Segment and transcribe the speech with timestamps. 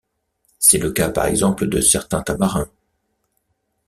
[0.57, 2.71] C'est le cas par exemple de certains tamarins.